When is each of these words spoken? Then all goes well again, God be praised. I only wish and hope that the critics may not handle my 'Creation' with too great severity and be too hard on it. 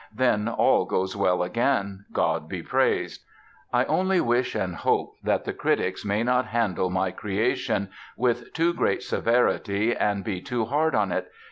Then 0.15 0.47
all 0.49 0.85
goes 0.85 1.15
well 1.15 1.43
again, 1.43 2.05
God 2.11 2.49
be 2.49 2.63
praised. 2.63 3.23
I 3.71 3.85
only 3.85 4.19
wish 4.19 4.55
and 4.55 4.77
hope 4.77 5.13
that 5.21 5.43
the 5.45 5.53
critics 5.53 6.03
may 6.03 6.23
not 6.23 6.47
handle 6.47 6.89
my 6.89 7.11
'Creation' 7.11 7.87
with 8.17 8.51
too 8.53 8.73
great 8.73 9.03
severity 9.03 9.95
and 9.95 10.23
be 10.23 10.41
too 10.41 10.65
hard 10.65 10.95
on 10.95 11.11
it. 11.11 11.31